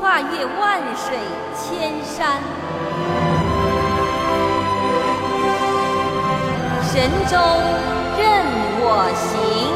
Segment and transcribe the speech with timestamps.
[0.00, 1.18] 跨越万水
[1.54, 2.40] 千山，
[6.82, 7.36] 神州
[8.16, 8.22] 任
[8.80, 9.73] 我行。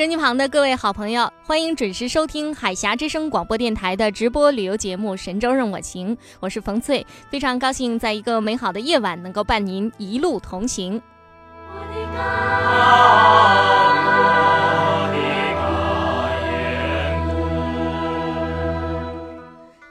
[0.00, 11.02] 收音机旁的各位好朋友，欢迎准时收听海峡之声广播电台的直播旅游节目《神州任我行》，我是冯翠，非常高兴在一个美好的夜晚能够伴您一路同行。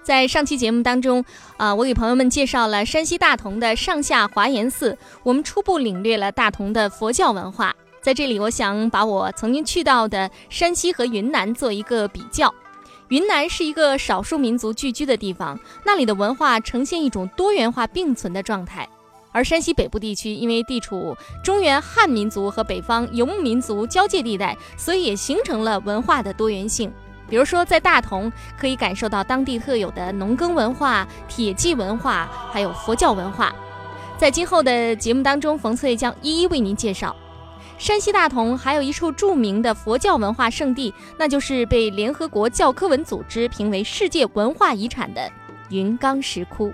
[0.01, 1.23] 在上期节目当中，
[1.57, 7.75] 啊，我给朋友们介绍了山西大同的上下华严寺，我们初步领略了大同的佛教文化。
[8.01, 12.53] 在这里，我想把我曾经去到的山西和云南做一个比较。
[13.09, 18.87] 云南是一个少数民族聚居的地方，那里的文化呈现一种多元化并存的状态。
[19.31, 26.91] 而山西北部地区因为地处中原汉民族和北方游牧民族交界地带，所以也形成了文化的多元性。
[27.29, 33.53] 比如说，在大同可以感受到当地特有的农耕文化、铁骑文化，还有佛教文化。
[34.17, 37.15] 在今后的节目当中，冯翠将一一为您介绍。
[37.79, 45.31] 山西大同还有一处著名的佛教文化圣地，那就是被联合国教科文组织评为世界文化遗产的
[45.69, 46.73] 云冈石窟。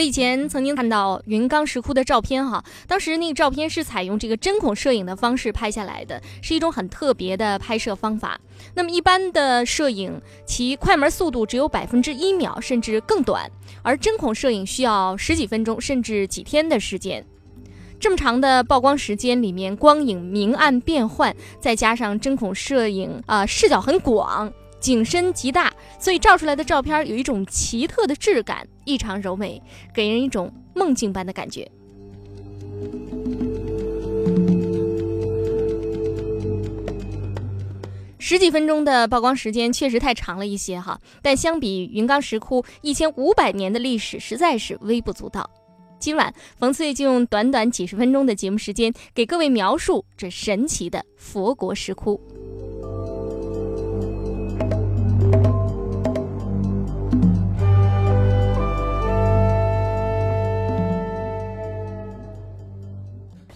[0.00, 8.40] 我以前曾经看到云冈石窟的照片，哈，当时那个照片是采用这个针孔摄影的方式拍下来的，是一种很特别的拍摄方法。
[8.74, 13.46] 那么一般的摄影，其快门速度只有百分之一秒，甚至更短，
[13.82, 17.22] 而针孔摄影需要十几分钟，甚至几天的时间。
[18.00, 24.50] 这么长的曝光时间里面，光影明暗变换，再加上针孔摄影啊，视角很广。
[24.80, 29.62] 景深极大，所以照出来的照片有一种奇特的质感，异常柔美，
[29.94, 31.70] 给人一种梦境般的感觉。
[38.18, 45.50] 十几分钟的曝光时间确实太长了一些哈，但相比云冈石窟一千五百年的历史，实在是微不足道。
[45.98, 52.20] 今晚冯翠就用短短几十分钟的节目时间，给各位描述这神奇的佛国石窟。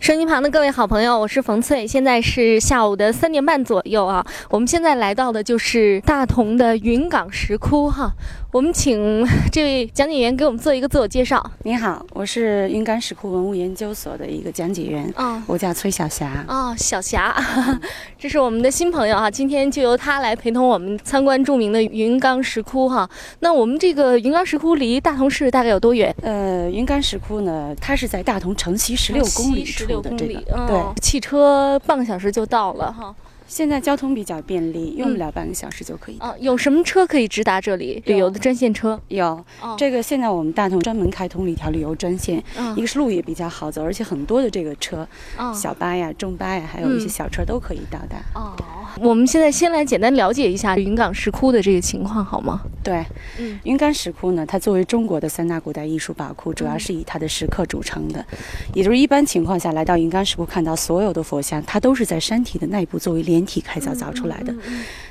[0.04, 4.22] 声音旁的各位好朋友，我是冯翠，现在是下午的三点半左右啊。
[4.50, 8.12] 我们现在来到的就是大同的云冈石窟哈。
[8.52, 11.42] 我们请这位讲解员给我们做一个自我介绍。
[11.62, 16.44] 你好，我是云冈石窟文物研究所的一个讲解员，哦，我叫崔小霞。
[16.46, 17.34] 哦，小霞，
[18.18, 23.08] 这是我们的新朋友哈，今天就由他来陪同我们参观著名的云冈石窟哈。
[23.40, 26.14] 那我们这个云冈石窟离大同市大概有多远？
[26.22, 33.14] 呃，云冈石窟呢，它是在大同城西十六公里处的这个，对，汽车半个小时就到了哈。
[33.46, 36.18] 现在交通比较便利，用不了半个小时就可以。
[36.18, 38.02] 啊，有什么车可以直达这里？
[38.06, 39.44] 旅游的专线车有。
[39.76, 42.42] 这个现在我们大同专门开通了一条旅游专线，
[42.76, 45.06] 一个是路也比较好走，而且很多的这个车，
[45.54, 48.16] 小巴呀、中巴呀，还有一些小车都可以到达。
[48.34, 48.56] 哦，
[49.00, 52.62] 我们现在先来简单了解一下云冈石窟的这个情况，好吗？
[52.82, 53.04] 对，
[53.38, 58.24] 嗯，云冈石窟呢，它作为中国的三大古代艺术宝库，主要是以它的石刻组成的。
[58.72, 64.54] 也就是一般情况下来到云冈石窟看到所有的佛像，它都是在山体的内部作为连体开凿凿出来的。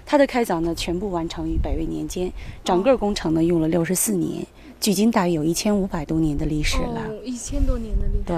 [0.05, 2.31] 它的开凿呢，全部完成于北魏年间，
[2.63, 4.45] 整个工程呢用了六十四年，
[4.79, 7.01] 距今大约有一千五百多年的历史了。
[7.23, 8.23] 一千多年的历史。
[8.27, 8.37] 对。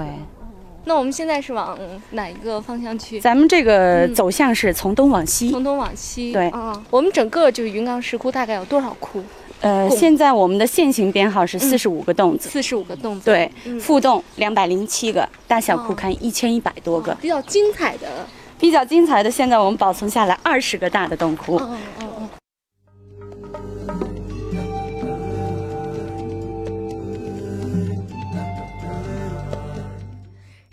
[0.88, 1.76] 那我们现在是往
[2.12, 3.20] 哪一个方向去？
[3.20, 5.50] 咱们这个走向是从东往西。
[5.50, 6.32] 从东往西。
[6.32, 6.48] 对。
[6.50, 9.20] 啊，我们整个就是云冈石窟大概有多少窟？
[9.62, 12.48] 呃，现在我们的线形编号是四十五个洞子。
[12.48, 13.24] 四十五个洞子。
[13.24, 13.50] 对。
[13.80, 17.12] 副洞两百零七个，大小窟龛一千一百多个。
[17.16, 18.06] 比较精彩的。
[18.58, 21.60] 比较精彩的，现在我们保存下来二十个大的洞窟。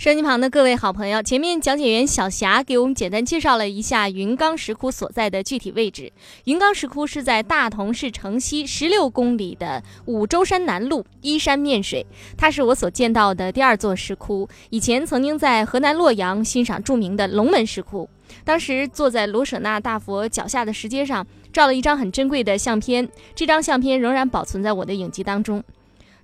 [0.04, 6.12] 收机旁的各位好朋友，前面讲解员小霞给我们简单介绍了一下云冈石窟所在的具体位置。
[6.44, 12.06] 云冈石窟是在大同市城西十六公里的五洲山南麓，依山面水。
[12.38, 14.46] 它是我所见到的第二座石窟。
[14.72, 18.10] 以前曾经在河南洛阳欣赏著名的龙门石窟，
[18.44, 23.08] 当时坐在罗舍那大佛脚下的石阶上，照了一张很珍贵的相片。
[23.34, 25.64] 这张相片仍然保存在我的影集当中。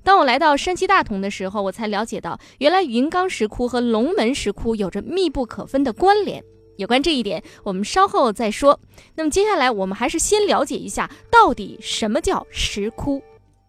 [0.09, 6.43] 当我来到山西大同的时候，我才了解到，原来云冈石窟和龙门石窟有着密不可分的关联。
[6.77, 8.79] 有关这一点，我们稍后再说。
[9.13, 13.21] 那么接下来，我们还是先了解一下，到底什么叫石窟。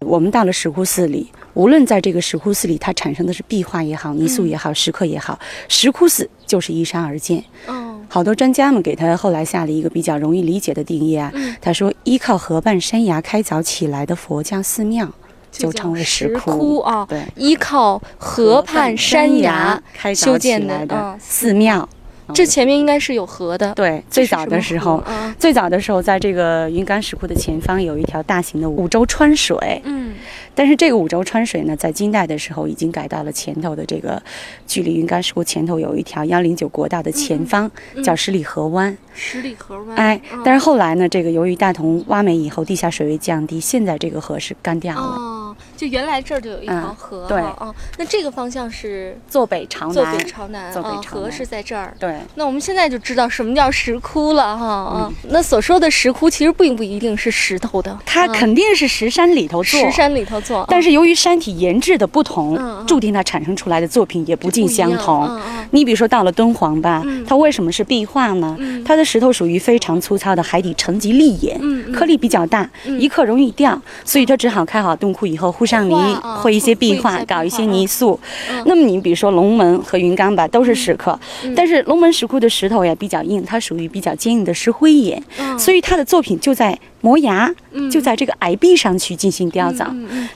[0.06, 5.38] 我们到了石窟寺里，无论在这个石窟寺里，它产生的是壁画也好、泥塑也好、石刻也好，
[5.68, 7.44] 石窟寺就是依山而建。
[7.66, 11.30] 哦，好多专家们给他后来下了一个比较容易理解的定义啊。
[11.60, 15.12] 他说，依靠河畔山崖开凿起来的佛教寺庙。
[15.50, 17.06] 就成为石窟啊！
[17.08, 19.82] 对，依靠河畔山崖
[20.14, 21.88] 修建的寺庙。
[22.34, 23.72] 这前面应该是有河的。
[23.74, 25.02] 对，最早的时候，
[25.38, 29.80] 最早的时候，在这个云冈石窟的前方有一条大型的五洲川水。
[29.84, 30.14] 嗯。
[30.52, 34.20] 但是这个五洲川水呢，在金代的时候已经改到了前头的这个，
[34.66, 37.70] 距离云冈石窟前头有一条幺零九国道的前方，
[38.02, 38.94] 叫十里河湾。
[39.14, 39.96] 十里河湾。
[39.96, 45.00] 哎，但是后来呢，这个由于大同挖煤以后，地下水位降低，现在这个河是干掉了。
[45.00, 45.49] 哦，
[45.80, 47.24] 就原来这儿就有一条河。
[47.26, 47.40] 对。
[47.40, 49.94] 哦，那这个方向是坐北朝南。
[49.94, 50.70] 坐北朝南。
[50.70, 51.02] 坐北朝南。
[51.04, 51.94] 河是在这儿。
[51.98, 52.18] 对。
[52.34, 55.12] 那我们现在就知道什么叫石窟了哈啊！
[55.30, 59.80] 那所说的石窟其实并不一定是石头的，它肯定是石山里头做。
[59.80, 60.66] 石山里头做。
[60.68, 65.40] 但是由于山体岩质的不同，注定它产生出来的作品也不尽相同。
[65.70, 68.54] 你比如说到了敦煌吧，它为什么是壁画呢？
[68.84, 72.68] 它的石头属于非常粗糙的海底沉积砾岩，颗粒比较大，
[72.98, 75.94] 一刻容易掉，所以它只好开好洞窟以后糊上泥，
[76.42, 78.18] 绘一些壁画，搞一些泥塑。
[78.66, 81.18] 那么你比如说龙门和云冈吧，都是石刻，
[81.54, 85.22] 但是龙门石窟的石头呀比较硬，它属于比较坚硬的石灰岩，
[85.58, 86.78] 所以它的作品就在。
[87.02, 87.50] 磨牙
[87.90, 89.86] 就在这个崖壁上去进行雕凿，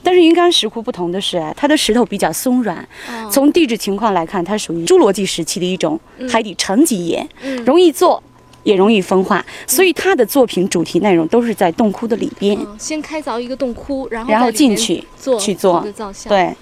[0.02, 2.88] 但是云冈石窟不同的是，它的石头比较松软。
[3.30, 7.28] 从地质情况来看，它属于侏罗纪时期的一种海底沉积岩，
[7.66, 8.22] 容易做，
[8.64, 12.58] 也容易风化，所以他的作品主题内容都是在洞窟的里边。
[12.78, 16.28] 先开凿一个洞窟，然后然后进去做去做造像。
[16.28, 16.54] 对。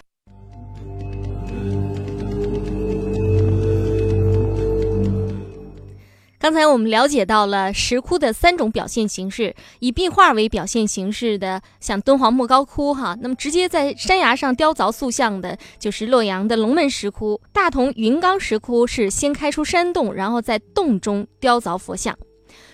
[6.42, 17.40] 刚才我们了解到了石窟的三种表现形式，以壁画为表现形式的，像敦煌莫高窟哈，那么直接在山崖上雕凿塑像的，就是洛阳的龙门石窟。
[17.52, 22.18] 大同云冈石窟是先开出山洞，然后在洞中雕凿佛像。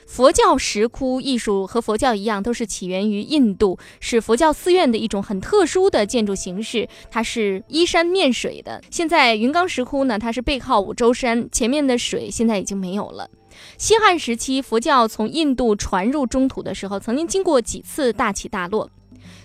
[0.07, 6.89] 佛教石窟艺术和佛教一样，都是起源于印度，是佛教寺院的一种很特殊的建筑形式。
[7.11, 8.81] 它是依山面水的。
[8.91, 13.29] 现在云冈石窟呢，它是背靠五洲山，前面的水现在已经没有了。
[13.77, 18.91] 西汉时期，佛教从印度传入中土的时候，曾经经过几次大起大落。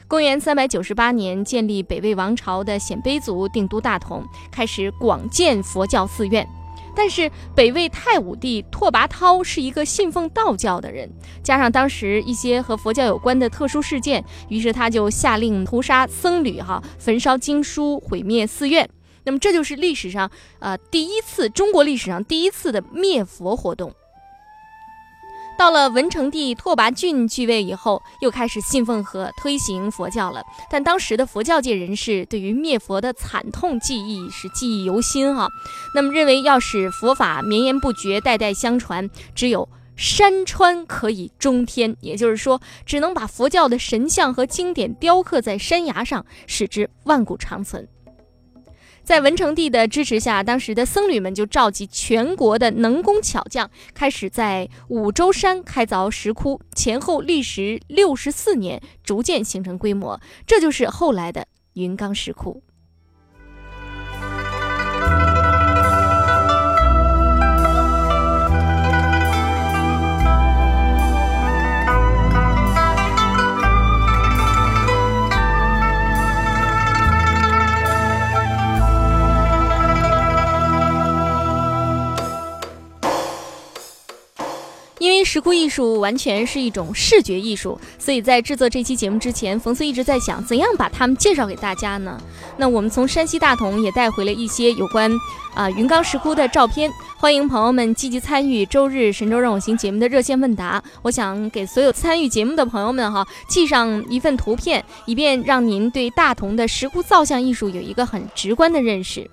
[0.08, 6.48] 公元三百九十八年，建立北魏王朝的鲜卑族定都大同，开始广建佛教寺院。
[6.96, 11.10] 但是北魏太武帝拓跋焘是一个信奉道教的人，
[11.42, 18.88] 加上当时一些和佛教有关的特殊事件，于是他就下令屠杀僧侣，哈，焚烧经书，毁灭寺院。
[19.24, 20.30] 那么这就是历史上，
[20.60, 23.92] 呃，第一次中国历史上第一次的灭佛活动。
[25.58, 30.44] 到了文成帝拓跋浚继位以后，又开始信奉和推行佛教了。
[30.70, 35.48] 但当时的佛教界人士对于灭佛的惨痛记忆是记忆犹新哈。
[35.96, 47.88] 那么认为要使佛法绵延不绝、代代相传，只有山川可以中天，也就是说，只能把佛教的神像和经典雕刻在山崖上，使之万古长存。
[49.04, 60.20] 在文成帝的支持下，当时的僧侣们就召集全国的能工巧匠，开始在五洲山开凿石窟，前后历时六十四年，逐渐形成规模。
[60.48, 62.64] 这就是后来的云冈石窟。
[85.34, 92.22] 石窟艺术完全是一种视觉艺术，所以在制作这期节目之前，冯思一直在想怎样把它们介绍给大家呢？
[92.56, 95.12] 那我们从山西大同也带回了一些有关
[95.56, 96.88] 啊云冈石窟的照片，
[97.18, 100.84] 欢迎朋友们积极参与周日神州让我行节目的热线问答。
[101.02, 109.28] 我想给所有参与节目的朋友们哈寄上一份图片，以便让您对大同的石窟造像艺术有一个很直观的认识。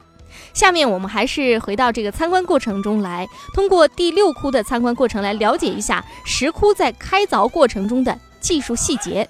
[0.52, 9.28] 下面我们还是回到这个参观过程中来，通过第六窟的参观过程来了解一下石窟在开凿过程中的技术细节。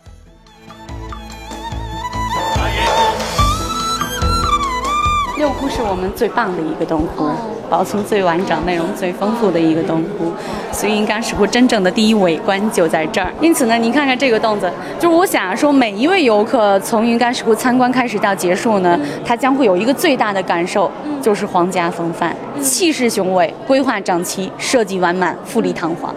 [5.40, 7.30] 六窟是我们最棒的一个洞窟，
[7.70, 10.30] 保存最完整、内容最丰富的一个洞窟。
[10.70, 13.32] 所以云冈石窟真正的第一伟观就在这儿。
[13.40, 20.92] 因此呢，您看看这个洞子，就是我想说，每一位游客从云冈石窟参观开始到结束呢，他将会有一个最大的感受，
[21.22, 26.14] 就是皇家风范，气势雄伟，规划整齐，设计完满，富丽堂皇。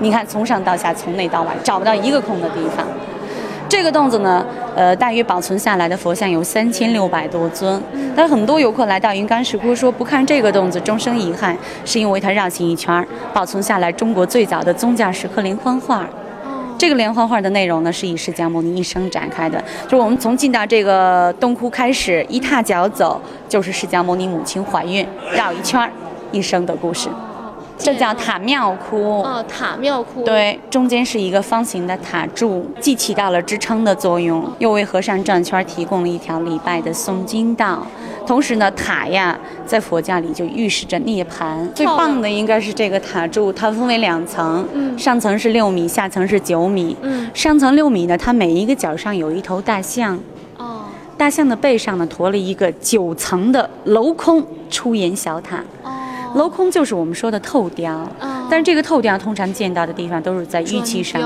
[0.00, 2.86] 你看，从上到下，从内到外，找不到一个空的地方。
[3.72, 4.44] 这个洞子呢，
[4.76, 7.82] 呃，大约保存下来的佛像有三千六百多尊。
[8.14, 13.02] 但很多游客来到云冈石窟说不看这个洞子，终生遗憾，是因为它绕行一圈，
[13.32, 16.06] 保存下来中国最早的宗教石刻连环画。
[16.76, 19.64] 这个连环画的内容呢，是以释迦牟尼一生展开的。
[19.88, 25.90] 就我们从进到这个洞窟开始，一踏脚走就是释迦牟尼母亲怀孕绕一圈
[26.30, 27.08] 一生的故事。
[27.82, 37.84] 这叫塔庙窟哦，塔庙窟对，中间是一个方形的塔柱，既起到了支撑的作用，又为和尚转圈提供了一条礼拜的诵经道。
[38.24, 39.36] 同时呢，塔呀，
[39.66, 41.68] 在佛教里就预示着涅槃。
[41.74, 44.64] 最棒的应该是这个塔柱，它分为两层，
[44.96, 46.96] 上层是六米，下层是九米。
[47.02, 50.16] 嗯，上层六米呢，它每一个角上有一头大象。
[50.56, 50.82] 哦，
[51.18, 55.64] 大象的背上呢，驮了一个九层的镂空出檐小塔。
[56.34, 58.08] 镂空就是我们说的透雕，
[58.50, 61.20] 但是这个透雕通常见到的地方都是在玉器上、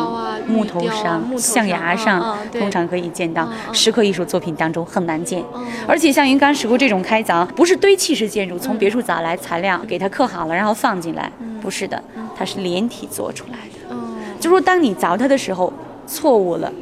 [0.46, 3.48] 木头上、象牙上，通常可以见到。
[3.72, 5.44] 石刻艺术作品当中很难见，
[5.86, 12.02] 而且像云冈石窟这种开凿，不是堆砌式建筑，从别处找来材料给它刻好了，然后放进来，不是的，
[12.36, 13.58] 它是连体做出来
[13.88, 13.96] 的。
[14.40, 15.72] 就说当你凿它的时候，
[16.06, 16.72] 错误了。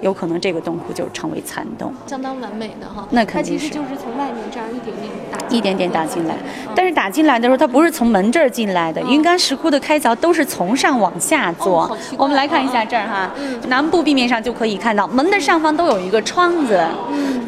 [0.00, 3.06] 有可能这个洞窟就成为残洞，相当完美的哈。
[3.10, 6.34] 那肯定是，它其实就是从外面这样一点点打，一点点打进来。
[6.74, 9.00] 但是打进来的时候，它不是从门这儿进来的。
[9.02, 11.96] 云冈石窟的开凿都是从上往下做。
[12.16, 13.30] 我们来看一下这儿哈，
[13.68, 16.78] 南部壁面上就可以看到门的上方都有一个窗子。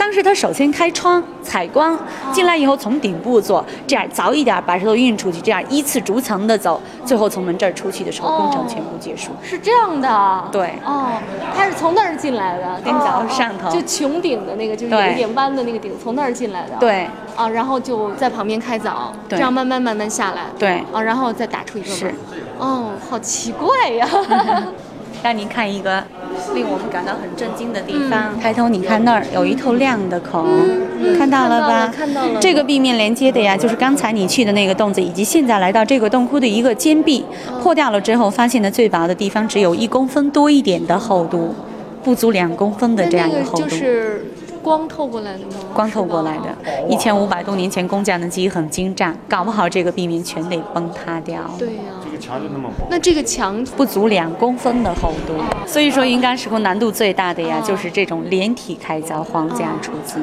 [0.09, 1.95] 当时他首先开窗采光
[2.33, 9.33] 进来以后，从顶部做，这样凿一点把石头运出去，这样依次逐层的走，最后从门这儿出去的时候，工程全部结束。
[9.43, 10.45] 是这样的。
[10.51, 10.73] 对。
[10.83, 11.09] 哦，
[11.55, 16.77] 他是从那儿进来的，跟凿上头，就穹顶的那个，就是有一点弯的那个顶，从那儿进来的。
[16.81, 17.07] 对。
[17.37, 20.45] 啊，然后就在旁边开凿，这样慢慢慢慢下来。
[20.59, 20.83] 对。
[20.91, 21.99] 啊，然后再打出一个门。
[21.99, 22.15] 是。
[22.59, 24.09] 哦，好奇怪呀。
[25.23, 26.03] 让您看一个
[26.55, 28.39] 令我们感到很震惊的地方。
[28.39, 30.47] 抬头你看那儿有一头亮的孔，
[31.19, 31.93] 看到了吧？
[31.95, 32.41] 看到了。
[32.41, 37.25] 这个壁面连接的呀，就是刚才你去的那个洞子，以及现在来到这个洞窟的一个间壁。
[37.63, 41.55] 破掉了之后，发现的最薄的地方只有一公分多一点的厚度，
[42.05, 43.65] 不足两公分的这样一个厚度。
[43.65, 44.27] 就是
[44.63, 45.53] 光透过来的吗？
[45.75, 46.45] 光透过来的。
[46.89, 51.41] 一千五百多年前工匠的技艺很精湛，搞不好这个壁面全得崩塌掉。
[51.59, 51.83] 对呀。
[52.19, 55.35] 墙就那么薄，那这个墙不足两公分的厚度，
[55.67, 60.21] 所以说云冈石窟难度最大的呀，就是这种连体开凿，皇家出资。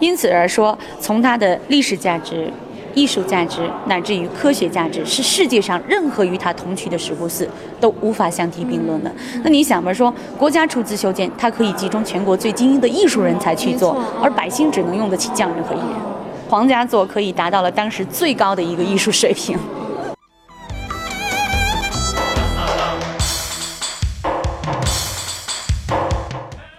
[0.00, 2.52] 因此而说，从它的历史价值、
[2.94, 7.48] 艺术价值，乃至于科学价值，是世界上任何与它同区的石窟寺
[7.80, 9.10] 都无法相提并论的。
[9.42, 15.88] 那你想嘛，说国家出资修建，它可以集中全国最精英的艺术人才去做，而百姓只能用得起匠人和艺人。
[16.48, 19.56] 皇家做可以达到了当时最高的一个艺术水平。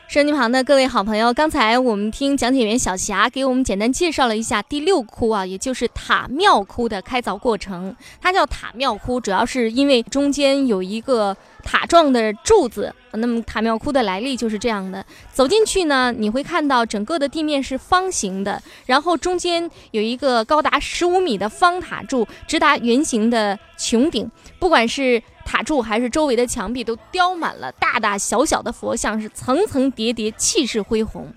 [0.09, 7.95] 手机旁的各位好朋友，刚才我们听讲解员小霞给我们简单介绍了一下第六窟啊，也就是塔庙窟的开凿过程。
[8.19, 24.27] 它叫塔庙窟，主要是因为中间有一个塔状的柱子那么塔庙窟的来历就是这样的，走进去呢，你会看到整个的地面是方形的，然后中间有一个高达十五米的方塔柱，直达圆形的穹顶。
[24.57, 31.27] 不管是塔柱还是周围的墙壁，都雕满了大大小小的佛像，是层层叠叠，气势恢宏。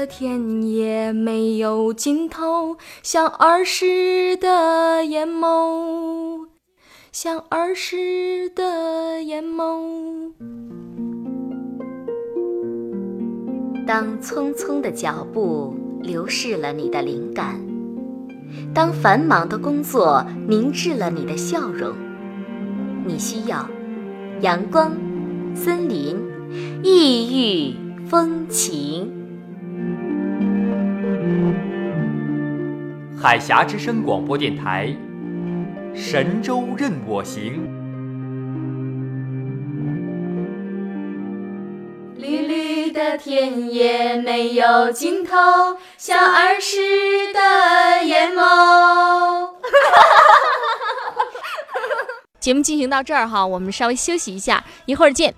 [0.00, 6.46] 的田野没有尽头，像儿时的眼眸，
[7.12, 10.32] 像儿时的眼眸。
[13.86, 17.60] 当匆匆的脚步流逝了你的灵感，
[18.72, 21.92] 当繁忙的工作凝滞了你的笑容，
[23.04, 23.68] 你需要
[24.40, 24.92] 阳光、
[25.54, 26.16] 森林、
[26.82, 27.76] 异域。
[28.08, 29.19] 风情，
[33.22, 34.96] 海峡之声广播电台，
[35.94, 37.68] 神州任我行。
[42.16, 45.36] 绿绿的田野没有尽头，
[45.98, 46.80] 像儿时
[47.34, 49.50] 的眼眸。
[52.40, 55.34] 节目进行到这儿哈，我们稍微休息一下，一会儿见。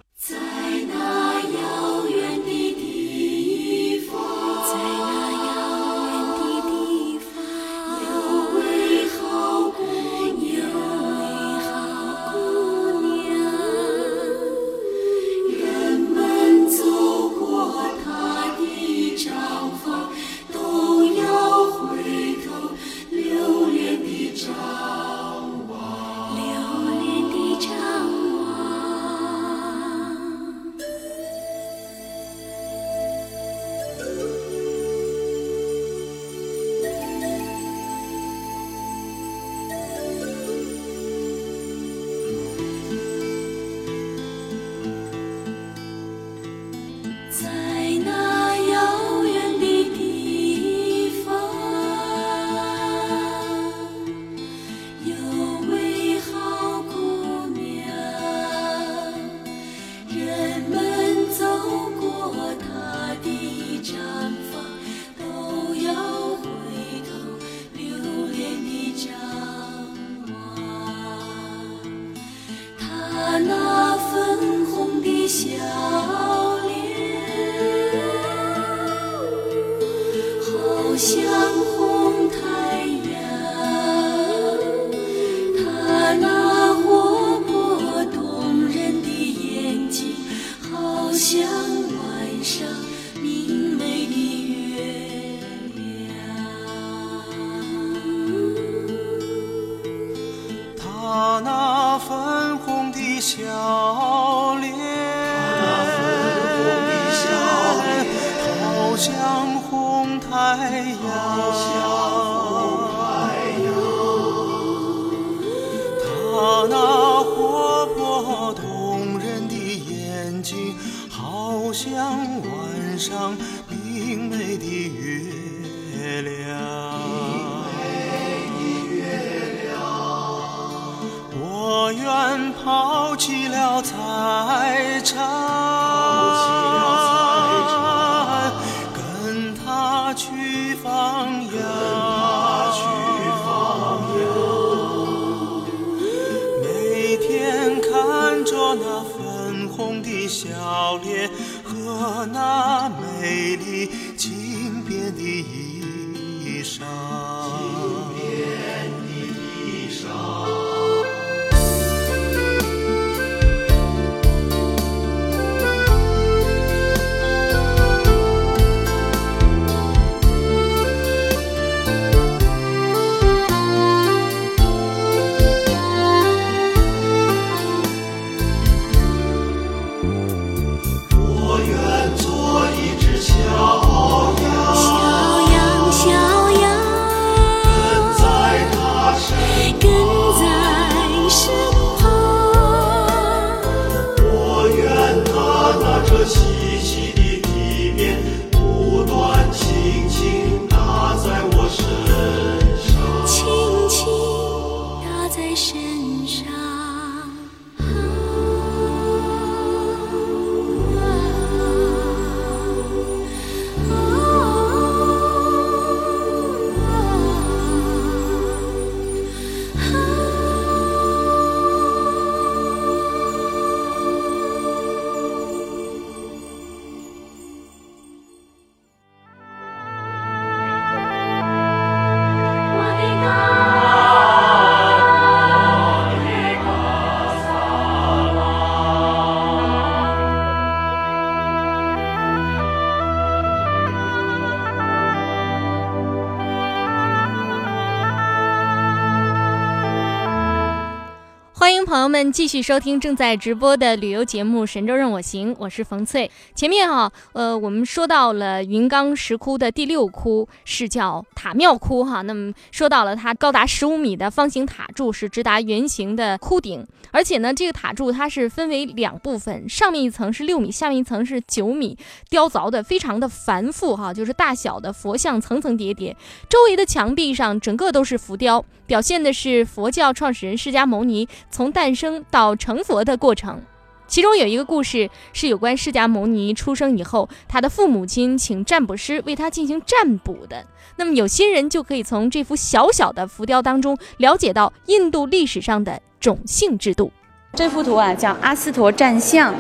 [252.02, 256.28] 朋友们继续收听正在直播的旅游节目《神州任我行》，我是冯翠。
[256.52, 271.96] 前面哈，呃，我们说到了云冈石窟的第六窟是叫塔庙窟哈，那么说到了它高达十五米的方形塔柱是直达圆形的窟顶，而且呢，这个塔柱它是分为两部分，上面一层是六米，下面一层是九米，
[272.28, 276.16] 雕凿的非常的繁复哈，就是大小的佛像层层叠叠，
[276.48, 283.62] 周围的墙壁上整个都是浮雕，表现的是佛教创始人释迦牟尼从诞生到成佛的过程，
[284.07, 290.64] 其中有一个故事是有关释迦牟尼出生以后，他的父母亲请占卜师为他进行占卜的。
[290.96, 297.11] 那么有心人就可以从这幅小小的浮雕当中了解到印度历史上的种姓制度。
[297.55, 299.55] 这幅图啊，叫阿斯陀战象。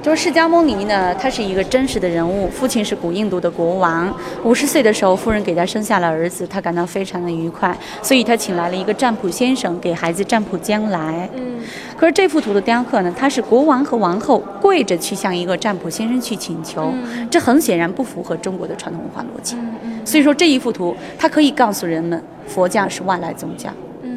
[0.00, 4.14] 就是释迦牟尼呢，他是一个真实的人物，父亲是古印度的国王。
[4.44, 11.28] 五十岁的时候，夫人给他生下了儿子，他感到非常的愉快，所以他请来了一个占卜先生给孩子占卜将来。
[11.34, 11.58] 嗯。
[11.96, 16.94] 可是这幅图的雕刻呢，他是国王和王后跪着去向一个占卜先生去请求，
[17.28, 19.56] 这很显然不符合中国的传统文化逻辑。
[20.04, 23.68] 所以说这一幅图，它可以告诉人们佛教是外来宗教。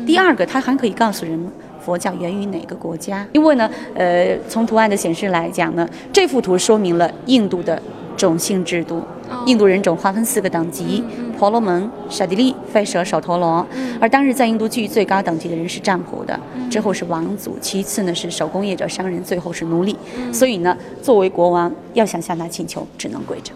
[0.05, 1.51] 第二个，它还可以告诉人们。
[1.83, 3.27] 佛教源于哪个国家？
[3.33, 7.81] 因为呢，呃，从图案的显示来讲呢，这幅图说明了印度的
[8.15, 9.01] 种姓制度。
[9.45, 11.01] 印度人种划分四个等级：
[11.39, 13.65] 婆罗门、刹帝利、吠舍、首陀罗。
[13.99, 16.37] 而当日在印度居于最高等级的人是占卜的，
[16.69, 19.95] 之后是王族，其次呢是手工业者、商人，最后是奴隶。
[20.33, 23.53] 所以呢，作为国王要想向他请求，只能跪着。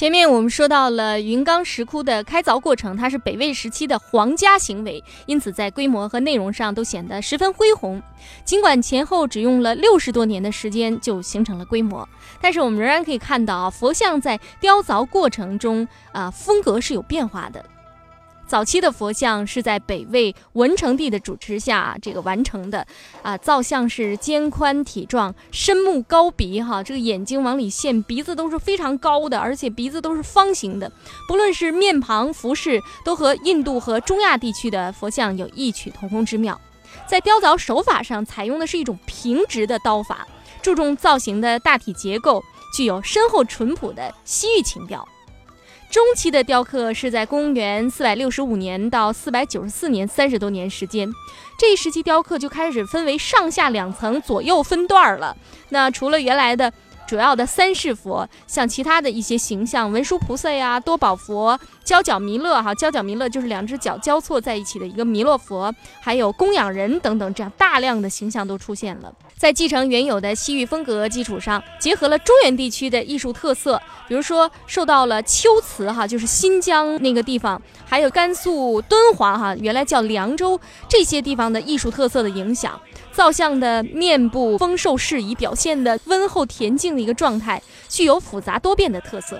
[0.00, 8.02] 前面我们说到了云冈石窟的开凿过程，它是北魏时期的皇家行为，因此在规模和内容上都显得十分恢宏。
[8.42, 12.08] 尽管前后只用了六十多年的时间就形成了规模，
[12.40, 17.62] 但是我们仍然可以看到啊佛像在雕凿过程中啊风格是有变化的。
[18.50, 22.84] 早期的佛像是在北魏文成帝的主持下这个完成的，
[23.22, 30.90] 啊，造像是肩宽体壮、深目高鼻，哈，这个眼睛往里陷，鼻子都是非常高的，而且鼻子都是方形的。
[31.28, 36.60] 不论是面庞、服饰，都和印度和中亚地区的佛像有异曲同工之妙。
[37.06, 40.26] 在雕凿手法上，采用的是一种平直的刀法，
[40.60, 42.42] 注重造型的大体结构，
[42.76, 45.06] 具有深厚淳朴的西域情调。
[45.90, 51.10] 中期的雕刻是在公元四百六十五年到四百九十四年三十多年时间，
[51.58, 55.36] 这一时期雕刻就开始分为上下两层左右分段了。
[55.70, 56.72] 那除了原来的
[57.10, 69.12] 主要的三世佛，像其他的一些形象，文殊菩萨呀、多宝佛、交角弥勒哈，交角弥勒就是两只脚交错在一起的一个弥勒佛，还有供养人等等，这样大量的形象都出现了。
[69.36, 82.80] 在继承原有的西域风格基础上，结合了中原地区的艺术特色，比如说受到了秋瓷哈，就是新疆那个地方，还有甘肃敦煌哈，原来叫凉州这些地方的艺术特色的影响，
[83.20, 89.38] 造像的面部丰瘦适宜，表现的温厚恬静的一个状态，具有复杂多变的特色。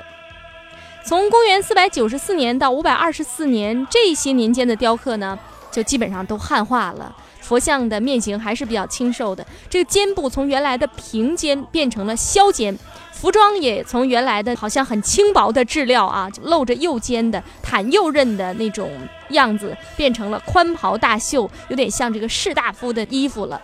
[1.03, 5.39] 从公元四百九十四年到五百二十四年这些年间的雕刻呢，
[5.73, 7.17] 就基本上都汉化了。
[7.41, 12.79] 佛像的面型还是比较清瘦的，这个肩部从原来的平肩变成了削肩，
[13.13, 18.91] 服装也从原来的好像很轻薄的质料啊，就露着右肩的袒右衽的那种
[19.31, 23.61] 样子，变成了宽袍大袖，有点像这个士大夫的衣服了。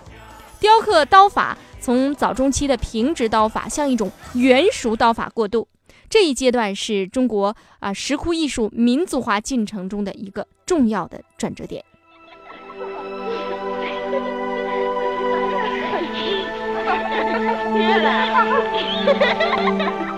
[0.58, 5.68] 雕刻刀法从早中期的平直刀法向一种圆熟刀法过渡，
[6.08, 11.84] 这一阶段是中国啊石窟艺术民族化进程中的一个重要的转折点。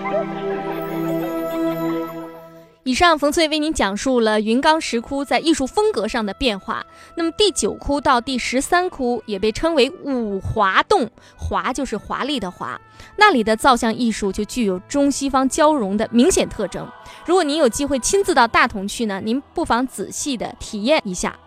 [2.89, 6.83] 以上，冯翠为您讲述了云冈石窟在艺术风格上的变化。
[7.13, 12.81] 那么，第九窟到第十三窟也被称为五华洞，华就是华丽的华，
[13.17, 16.89] 那里的造像艺术就具有中西方交融的明显特征。
[17.27, 21.37] 如果您有机会亲自到大同去呢，您不妨仔细的体验一下。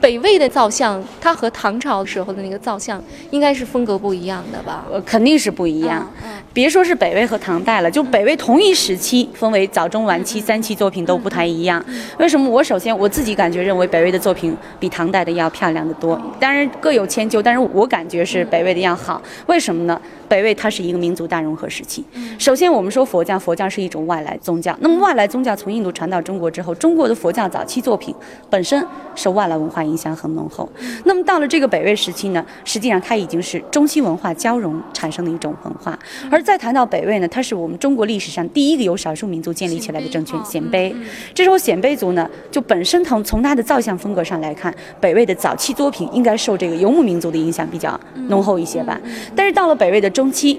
[0.00, 4.86] 北魏的造像，它和唐朝时候的那个造像应该是风格不一样的吧？
[4.90, 6.08] 呃，肯定是不一样。
[6.52, 11.84] 别说是北魏和唐代了，就北魏同一时期分为早中晚期三期作品都不太一样。
[12.18, 12.48] 为什么？
[12.48, 16.20] 我首先我自己感觉认为北魏的作品比唐代的要漂亮的多。
[16.38, 19.20] 当然各有千秋，但是我感觉是北魏的要好。
[19.46, 20.00] 为什么呢？
[20.28, 22.04] 北魏它是一个民族大融合时期。
[22.38, 24.76] 首先我们说佛教，佛教是一种外来宗教。
[24.80, 28.14] 那么外来宗教从印度传到中国之后，中国的佛教早期作品
[28.48, 28.86] 本身
[29.16, 29.88] 受外来文化影。
[29.88, 30.68] 影响很浓厚。
[31.04, 35.98] 那么到了这个北魏时期呢，实际上它已经是中西文化交融产生的一种文化。
[36.30, 40.94] 而再谈到北魏呢，它是我们中国历史上第一个由少数民族建立起来的政权——鲜卑。
[41.34, 49.00] 这时候鲜卑族呢，就本身从从它的造像风格上来看，北魏的早期作品应该受这个游牧民族的影响比较浓厚一些吧。
[49.34, 50.58] 但是到了北魏的中期。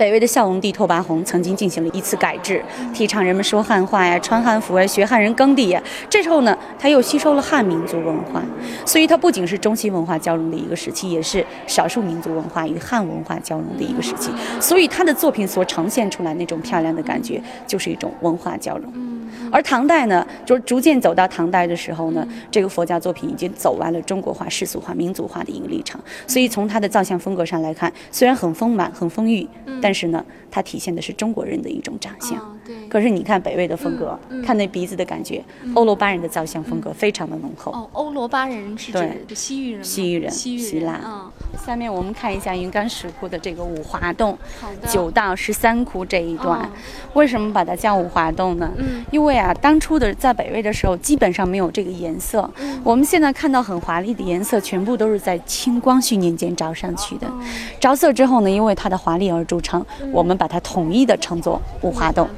[0.00, 5.82] 北魏的孝文帝拓跋宏曾经进行了一次改制，提倡人们说汉话呀、穿汉服呀、学汉人耕地呀。
[6.08, 8.42] 这时候呢，他又吸收了汉民族文化，
[8.86, 14.30] 所以它不仅是中西文化交融的一个时期，也是少数民族文化与汉文化交融的一个时期。
[14.58, 18.90] 所以他的作品所呈现出来那种漂亮的感觉，就是一种文化交融。
[19.52, 26.00] 而唐代呢，就是逐渐走到唐代的时候呢，这个佛教作品已经走完了中国化、世俗化、民族化的一个历程。
[26.26, 29.46] 所以从他的造像风格上来看，虽然很丰满、很丰裕，
[29.82, 32.59] 但但是呢，它体现的是中国人的一种长相。
[32.70, 32.88] 对。
[32.88, 35.42] 可是你看北魏的风格，看那鼻子的感觉，
[35.74, 37.72] 欧罗巴人的造像风格非常的浓厚。
[37.72, 41.30] 哦，欧罗巴人是指西域人西域人，希腊。
[41.64, 44.38] 下面我们看一下云冈石窟的这个五华洞，
[44.88, 46.68] 九到十三窟这一段，
[47.14, 48.70] 为什么把它叫五华洞呢？
[48.76, 52.48] 嗯，因为啊，当初的在北魏的时候，基本上没有这个颜色。
[52.82, 57.26] 我们现在看到很华丽的颜色，全部都是在清光绪年间着上去的。
[57.78, 62.28] 着色之后呢，因为它的华丽而著称，我们把它统一的称作五华洞。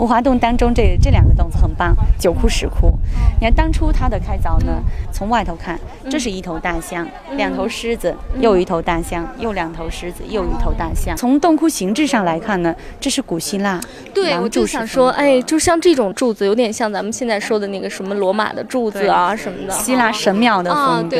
[0.00, 2.90] 五华洞当中，这这两个洞子很棒，九窟十窟。
[3.38, 4.82] 你看当初它的开凿呢，
[5.12, 5.78] 从外头看，
[6.10, 11.14] 这是一头大象，两头狮子，又一头大象，又两头狮子，又一头大象。
[11.18, 13.78] 从洞窟形制上来看呢，这是古希腊。
[14.14, 21.18] 对，我就想说，哎，就像这种柱子，有点像咱们现在说的那个什么罗马的柱子啊什么的，希腊神庙的风格。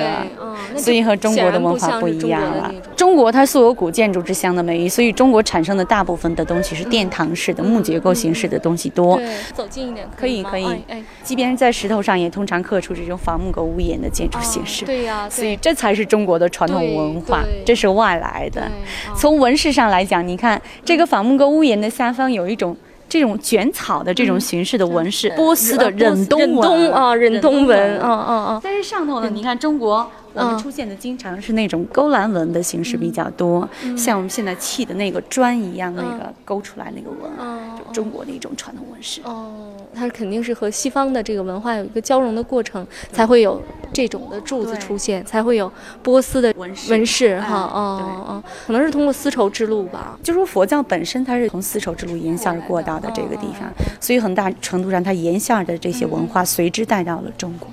[0.76, 2.72] 所以和中国的文化不一样了。
[2.96, 9.20] 中国它素有古建筑之乡的美誉，所以中国产生的大部分的东西是殿堂式的木结构形式的东西多。
[9.54, 10.66] 走近一点可以可以。
[10.88, 14.84] 哎，即便在石头上，也通常刻出这种仿木格屋檐的建筑形式。
[14.84, 18.70] 对呀，所以这才是中国的传统文化，这是外来的。
[19.16, 22.76] 从纹饰上来讲，你看这个仿木格屋檐的下方有一种。
[23.12, 28.60] 这种卷草的这种形式的纹饰，波斯的忍冬纹啊，忍冬纹，嗯嗯嗯。
[28.62, 37.30] 但是上头呢，你看中国我们出现的经常是那种勾栏纹的形式比较多，像我们现在砌的那个砖一样，那个勾出来那个纹，
[37.78, 39.20] 就中国的一种传统纹饰。
[39.24, 43.60] 哦，它肯定是和西方的这个文化有一个交融的过程，才会有
[43.92, 47.62] 这种的柱子出现，才会有波斯的纹纹饰哈。
[47.72, 50.18] 哦哦，可能是通过丝绸之路吧。
[50.22, 52.90] 就说佛教本身它是从丝绸之路沿线而过到。
[53.00, 57.66] 的这个地方，所以很大程度上，它沿线的这些文化随之带到了中国。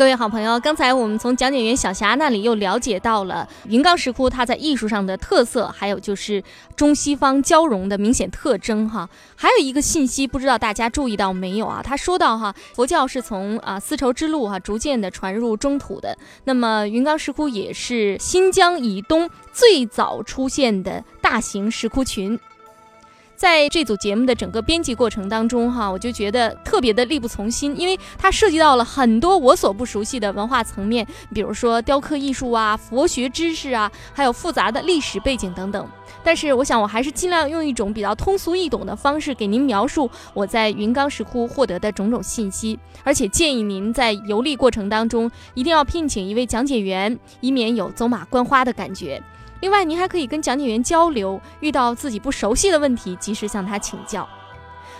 [0.00, 6.42] 各位好朋友，刚才我们从讲解员小霞那里又了解到了云冈石窟它在艺术上的特色，还有就是
[6.74, 9.06] 中西方交融的明显特征哈。
[9.36, 11.82] 还有一个信息，不知道大家注意到没有啊？
[11.84, 22.40] 他说到哈，佛教是从啊丝绸之路哈逐渐的传入中土的，那么云冈石窟也是新疆以东最早出现的大型石窟群。
[23.40, 35.88] 在这组节目的整个编辑过程当中，哈，我就觉得特别的力不从心，因为它涉及到了很多我所不熟悉的文化层面，比如说雕刻艺术啊、佛学知识啊，还有复杂的历史背景等等。
[36.22, 49.22] 但是，我想我还是尽量用一种比较通俗易懂的方式给您描述我在云冈石窟获得的种种信息，而且建议您在游历过程当中一定要聘请一位讲解员，以免有走马观花的感觉。
[49.60, 54.28] 另外，您还可以跟讲解员交流，遇到自己不熟悉的问题，及时向他请教。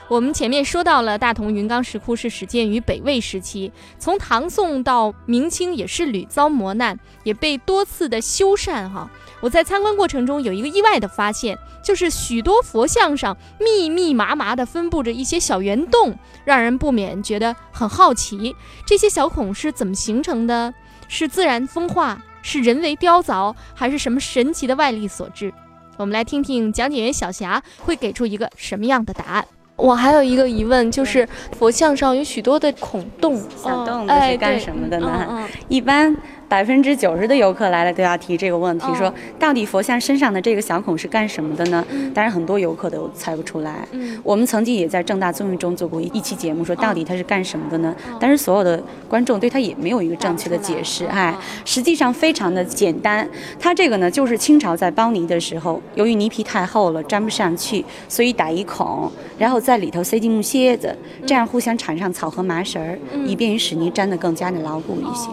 [0.06, 8.88] 我们前面说到了大同云冈石窟是始建于北魏时期，从唐宋到明清也是屡遭磨难，也被多次的修缮。
[8.88, 9.08] 哈，
[9.40, 20.74] 我在参观过程中有一个意外的发现，就是许多佛像上密密麻麻地分布着一些小圆洞，让人不免觉得很好奇，这些小孔是怎么形成的？
[21.06, 22.20] 是自然风化？
[22.42, 25.52] 是人为雕凿，还是什么神奇的外力所致？
[25.96, 29.46] 我们来听听讲解员小霞会给出一个什么样的答案。
[29.76, 35.48] 我还有一个疑问，就是佛像上有许多的孔洞，小洞子是干什么的呢？
[35.68, 36.16] 一般。
[36.50, 41.86] 百分之九十的游客来了都要提这个问题，说到底佛像身上的这个小孔是干什么的呢？
[42.12, 43.86] 当然很多游客都猜不出来。
[44.24, 47.94] 我们曾经也在正大综艺中做过一期节目，说到底它是干什么的呢？
[48.18, 51.04] 但是所有的观众对它也没有一个正确的解释。
[51.04, 51.32] 哎，
[51.64, 53.28] 实际上非常的简单，
[53.60, 59.08] 它这个呢就是清朝在包泥的时候，由于泥皮太厚了粘不上去，所以打一孔，
[59.38, 65.28] 然后在里头塞进木楔子，这样互相缠上草和麻绳儿，以便于使泥粘得更加的牢固一些。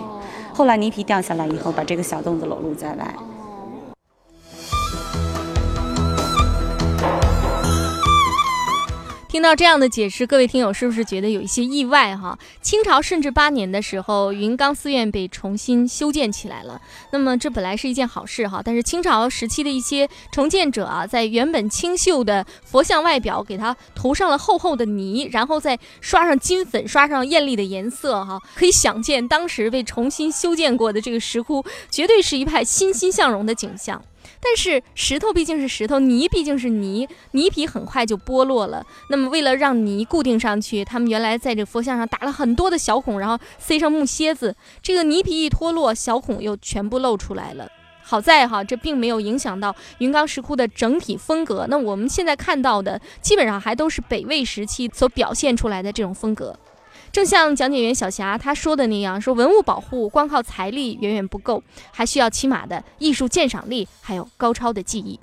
[0.58, 3.16] 后来泥皮掉下来以后，把这个小洞子裸露在外。
[9.38, 12.36] 听到这样的解释，各位听友是不是觉得有一些意外哈？
[12.60, 16.82] 清朝顺治八年的时候，云冈寺院被重新修建起来了。
[17.12, 28.42] 那么这本来是一件好事哈，但是清朝时期的一些重建者啊，在原本清秀的佛像外表给它涂上了厚厚的泥，然后再刷上金粉，刷上艳丽的颜色哈。
[28.56, 34.02] 可以想见，当时被重新修建过的这个石窟，绝对是一派欣欣向荣的景象。
[34.42, 38.86] 但是石头毕竟是石头，泥毕竟是泥，泥皮很快就剥落了。
[39.10, 44.56] 那么为了让泥固定上去，他们原来在这佛像上打了很多的小孔，然后塞上木楔子。
[44.82, 47.68] 这个泥皮一脱落，小孔又全部露出来了。
[48.04, 51.66] 好在哈，这并没有影响到云冈石窟的整体风格。
[51.70, 56.58] 那我们现在看到的，基本上还都是北魏时期所表现出来的这种风格。
[57.18, 65.20] 正像讲解员小霞她说的那样，说文物保护光靠财力远远不够，还需要起码的艺术鉴赏力，还有高超的技艺。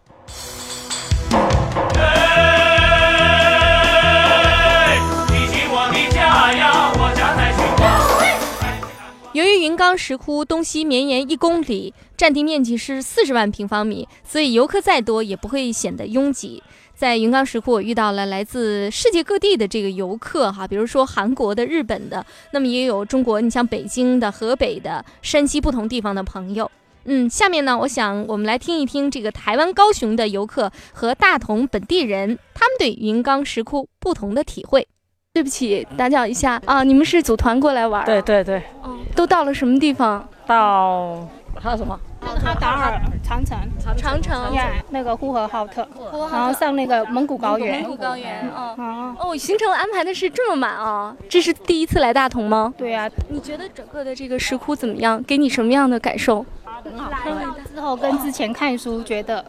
[9.32, 16.62] 由于云冈石窟东西绵延一公里，占地面积是四十万平方米，所以游客再多也不会显得拥挤。
[16.94, 26.70] 在云冈石窟，我遇到了来自世界各地的这个游客哈，比如说韩国的、日本的，那么也有中国，你像北京的、河北的、山西不同地方的朋友。
[27.04, 34.88] 嗯，下面呢，我想我们来听一听这个台湾高雄的游客和大同本地人他们对云冈石窟不同的体会。
[35.34, 38.02] 对不起，打搅一下啊，你们是组团过来玩？
[38.06, 38.62] 对对对。
[38.82, 40.26] 哦，都到了什么地方？
[40.46, 41.28] 到
[41.60, 41.98] 还有什么？
[42.24, 43.58] 哈达尔长城，
[43.96, 44.52] 长城，
[44.90, 45.86] 那个呼和浩特，
[46.30, 51.16] 然后上那个蒙古高原，蒙古高原，哦，哦，行程安排的是这么满啊！
[51.28, 52.72] 这是第一次来大同吗？
[52.76, 53.10] 对呀。
[53.28, 55.22] 你觉得整个的这个石窟怎么样？
[55.24, 56.44] 给你什么样的感受？
[56.66, 59.44] 来了之后跟之前看书觉得。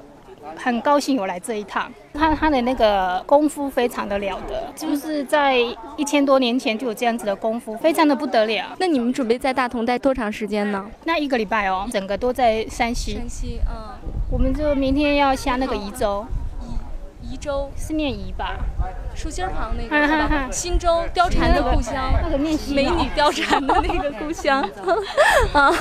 [0.55, 5.57] 很高兴有来这一趟，他他的那个功夫非常的了得，就是在
[5.97, 8.75] 一千多年前就有这样子的功夫，非常的不得了。
[8.79, 10.85] 那你们准备在大同待多长时间呢？
[11.03, 13.13] 那一个礼拜哦，整个都在山西。
[13.13, 13.95] 山西，嗯，
[14.31, 16.25] 我们就明天要下那个宜州。
[17.27, 18.55] 宜州是念宜吧？
[19.15, 20.51] 竖心旁那个。
[20.51, 22.13] 忻州貂蝉的故乡。
[22.39, 24.63] 美女貂蝉的那个故乡。
[25.53, 25.71] 啊，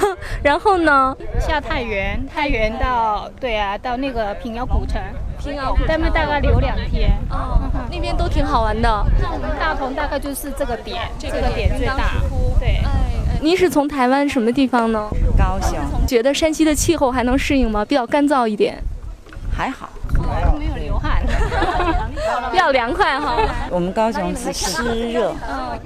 [0.42, 1.14] 然后呢？
[1.38, 5.00] 下太原，太原到对啊，到那个平遥古城。
[5.38, 5.86] 平遥古城。
[5.88, 7.12] 他们大概留两天。
[7.30, 7.60] 哦。
[7.90, 9.06] 那边都挺好玩的。
[9.20, 12.14] 那我们大同大概就是这个点，这个点最大。
[12.58, 12.80] 对。
[12.84, 15.10] 哎，您是从台湾什么地方呢？
[15.36, 15.78] 高雄。
[16.06, 17.84] 觉得山西的气候还能适应吗？
[17.84, 18.82] 比较干燥一点。
[19.54, 19.90] 还好。
[22.50, 23.36] 比较凉快哈。
[23.70, 25.34] 我们高雄是湿热，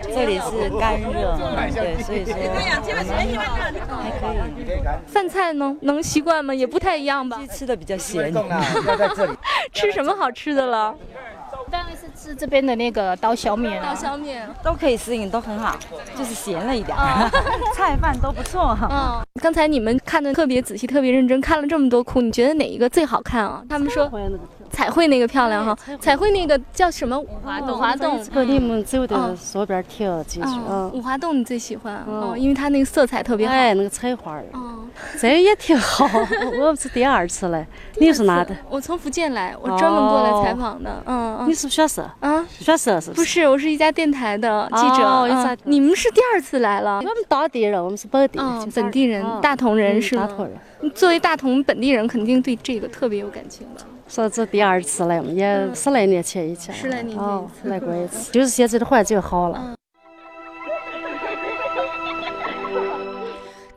[0.02, 1.36] 这里是干热，
[1.74, 4.48] 对，所以说还可以。
[5.06, 6.54] 饭菜呢，能习惯吗？
[6.54, 7.40] 也不太一样吧。
[7.50, 8.32] 吃的比较咸。
[9.72, 10.94] 吃什么好吃的了？
[11.70, 15.76] 当然是吃这边的那个刀削面刀削面都可以适应，都很好，
[16.16, 16.96] 就是咸了一点。
[17.74, 18.88] 菜饭都不错哈。
[18.90, 23.62] 嗯，刚才你们看的特别仔细，特别认真，看了这么多窟，你觉得哪一个最好看啊？
[23.68, 24.10] 他们说。
[24.70, 27.18] 彩绘那个漂亮哈，彩绘那个叫什么？
[27.18, 27.70] 五华洞。
[27.70, 28.22] 五华洞。
[28.24, 30.48] 这个你们走的左边跳进去。
[30.68, 30.90] 嗯。
[30.92, 32.04] 五华洞你最喜欢？
[32.06, 33.52] 哦，因为它那个色彩特别好。
[33.52, 34.44] 哎，那个彩画儿。
[34.52, 34.76] 哦。
[35.20, 36.08] 这也挺好，
[36.60, 37.64] 我是第二次来。
[38.00, 38.56] 你是哪的？
[38.68, 41.02] 我从福建来，我专门过来采访的。
[41.06, 41.48] 嗯嗯。
[41.48, 42.04] 你是学生？
[42.20, 43.12] 啊，学生是？
[43.12, 45.04] 不是，我是一家电台的记者。
[45.04, 45.56] 哦。
[45.64, 46.96] 你们是第二次来了？
[46.98, 48.38] 我们当地人，我们是本地。
[48.40, 50.26] 嗯，本地人，大同人是吗？
[50.26, 50.92] 大同人。
[50.94, 53.82] 作为大同本地人，肯定对这个特别有感情吧？
[54.08, 57.70] 说这第二次来嘛，也十来年前以前，十来年前。
[57.70, 59.77] 来过一次，就是现在的环境好了。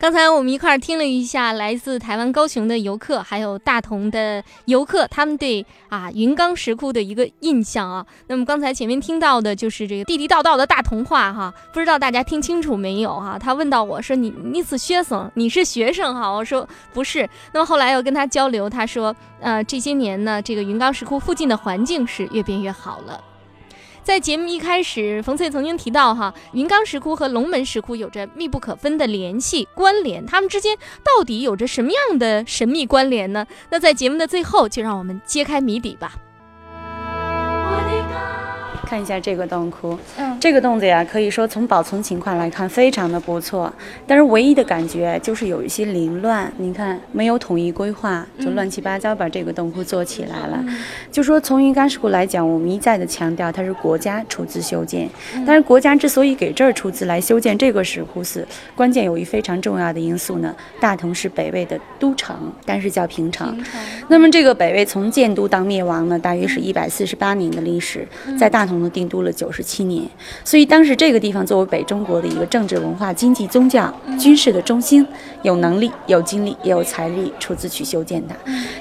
[0.02, 8.04] 刚才我们一块儿听了一下来自台湾高雄的游客，还有大同的游客，他们对啊云冈石窟的一个印象啊。
[8.26, 13.38] 那么刚才前面听到的就是这个地地道道的大同话哈，不知道大家听清楚没有哈？
[13.38, 15.30] 他问到我说：“你你是学生？
[15.36, 23.24] 你是学生哈？”我说：“不是。”那么后来又跟他交流，他说：“呃，这些年呢，这个云冈石窟附近的环境是越变越好了。”
[24.04, 33.46] 在节目一开始，冯翠曾经提到，哈，云冈石窟和龙门石窟有着密不可分的联系关联，他们之间到底有着什么样的神秘关联呢？
[33.70, 36.14] 那在节目的最后，就让我们揭开谜底吧。
[38.92, 43.72] 看一下这个洞窟，嗯，这个洞子呀，可以说从保存情况来看非常的不错，
[44.06, 46.52] 但是唯一的感觉就是有一些凌乱。
[46.58, 50.62] 您看，没有统一规划，就乱七八糟把这个洞窟做起来了。
[51.10, 55.10] 就说从云冈石窟来讲，我们一再的强调它是国家出资修建，
[55.48, 60.54] 但是国家之所以给这儿出资来修建这个石窟寺，关键有一非常重要的因素呢。
[60.82, 63.58] 大同是北魏的都城，但是叫平城。
[64.10, 68.06] 那么这个北魏从建都到灭亡呢，大约是一百四十八年的历史，
[68.38, 68.81] 在大同。
[68.82, 70.04] 统定都了九十七年，
[70.44, 75.06] 所以当时这个地方作为北中国的一个政治、文化、经济、宗教、军事的中心，
[75.44, 78.36] 有能力、有精力、也有财力出资去修建它。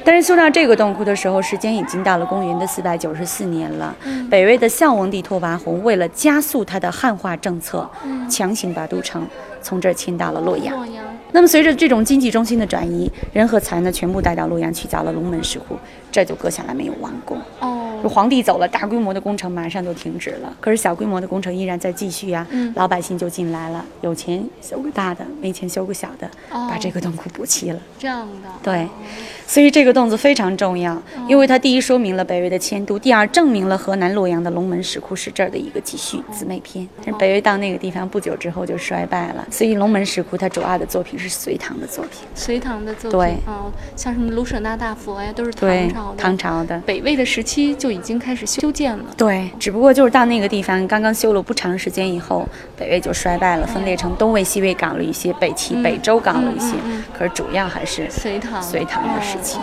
[0.04, 3.94] 但是修到这个洞窟的时候，时间已经到了公元的四百九十四年了。
[4.30, 7.88] 北魏的孝文帝拓跋宏为了加速他的汉化政策，
[8.28, 9.26] 强行把都城
[9.60, 10.86] 从这儿迁到了洛阳。
[11.32, 15.76] 那么随着这种经济中心的转移，人和财呢全部带到洛阳去造了龙门石窟，
[16.10, 17.38] 这就割下来没有完工。
[17.60, 17.79] 哦。
[18.08, 20.56] 皇帝走了，大规模的工程马上就停止了。
[20.60, 27.80] 可是小规模的工程依然在继续啊，老百姓就进来了，有钱修个大的，没钱修个小的，把这个洞窟补齐了。
[27.98, 28.88] 这样的，对。
[29.50, 30.96] 所以这个动作非常重要，
[31.26, 36.88] 因为它第一说明了北魏的迁都，第二证明了河南洛阳的龙门石窟是这儿的一个继续姊妹篇。
[37.04, 42.20] 但北魏到那个地方不久之后就衰败了，所以龙门石窟它主要的作品是隋唐的作品。
[42.32, 46.16] 隋唐的作品，对，哦，像什么卢舍那大佛呀，都是唐朝的。
[46.16, 46.80] 唐朝的。
[46.86, 49.04] 北魏的时期就已经开始修建了。
[49.16, 56.76] 对，只不过就是到那个地方刚刚修了不长时间以后，北魏就衰败了，分裂成东魏、西魏搞了一些，北齐、北周搞了一些，
[57.18, 58.62] 可是主要还是隋唐。
[58.62, 59.58] 隋唐的时期。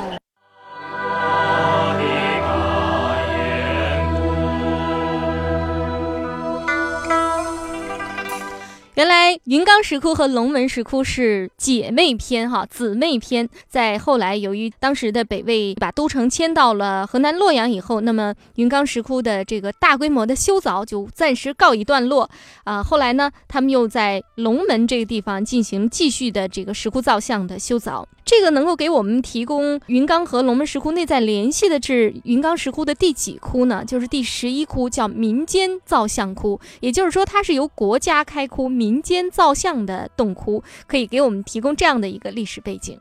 [8.97, 13.49] 原来云冈石窟和龙门石窟是姐妹篇哈，姊妹篇。
[13.67, 22.29] 在后来，由于当时的北魏把都城迁到了河南洛阳以后，那么云冈石窟的这个大规模的修凿就暂时告一段落
[22.63, 22.83] 啊。
[22.83, 28.05] 后来呢，他们又在龙门这个地方进行继续的这个石窟造像的修凿。
[28.25, 33.85] 这个能够给我们提供云冈和龙门石窟内在联系的是云冈石窟的第几窟呢？
[33.85, 36.59] 就是第十一窟，叫民间造像窟。
[36.81, 42.99] 也就是说，它是由国家开窟、民间造像的洞窟，可以给我们提供这样的一个历史背景。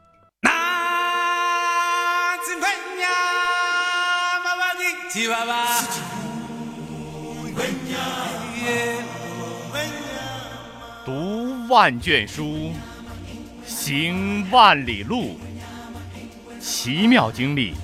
[11.05, 12.73] 读万卷书。
[13.69, 15.39] 行万里路，
[16.61, 17.75] 奇妙经历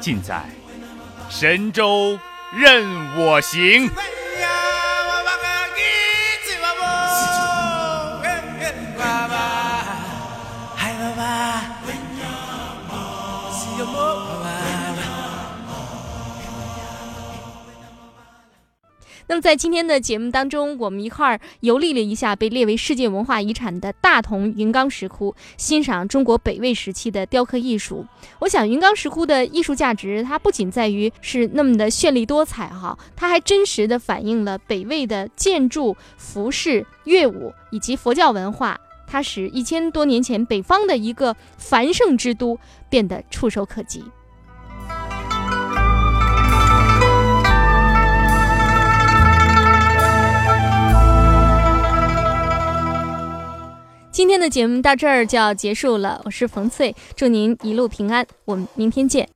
[0.00, 0.42] 尽在
[1.30, 2.18] 神州
[2.52, 2.84] 任
[3.16, 3.88] 我行。
[7.14, 7.56] 是祝福，
[8.98, 9.34] 爸爸，
[10.76, 11.22] 海爸爸，
[13.52, 14.37] 是祝福。
[19.28, 28.06] 那么在今天的节目当中，我们一块儿游历了一下被列为世界文化遗产的大同云冈石窟，欣赏中国北魏时期的雕刻艺术。
[28.38, 42.58] 我想，云冈石窟的艺术价值，它不仅在于是那么的绚丽多彩哈，它还真实的反映了北魏的建筑、服饰、乐舞以及佛教文化，它使一千多年前北方的一个繁盛之都
[42.88, 44.02] 变得触手可及。
[54.18, 59.28] 今天的节目到这儿就要结束了，我是冯翠，祝您一路平安，我们明天见。